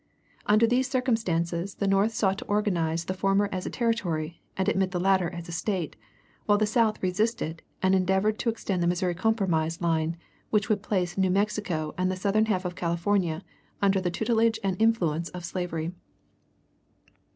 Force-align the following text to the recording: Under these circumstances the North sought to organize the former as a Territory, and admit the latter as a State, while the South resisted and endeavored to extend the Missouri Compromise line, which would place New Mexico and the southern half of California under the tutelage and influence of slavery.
Under 0.47 0.65
these 0.65 0.89
circumstances 0.89 1.75
the 1.75 1.87
North 1.87 2.11
sought 2.11 2.39
to 2.39 2.45
organize 2.45 3.05
the 3.05 3.13
former 3.13 3.47
as 3.51 3.67
a 3.67 3.69
Territory, 3.69 4.41
and 4.57 4.67
admit 4.67 4.89
the 4.89 4.99
latter 4.99 5.29
as 5.29 5.47
a 5.47 5.51
State, 5.51 5.95
while 6.47 6.57
the 6.57 6.65
South 6.65 7.03
resisted 7.03 7.61
and 7.83 7.93
endeavored 7.93 8.39
to 8.39 8.49
extend 8.49 8.81
the 8.81 8.87
Missouri 8.87 9.13
Compromise 9.13 9.79
line, 9.79 10.17
which 10.49 10.69
would 10.69 10.81
place 10.81 11.19
New 11.19 11.29
Mexico 11.29 11.93
and 11.99 12.11
the 12.11 12.15
southern 12.15 12.45
half 12.47 12.65
of 12.65 12.73
California 12.73 13.43
under 13.79 14.01
the 14.01 14.09
tutelage 14.09 14.57
and 14.63 14.75
influence 14.81 15.29
of 15.29 15.45
slavery. 15.45 15.91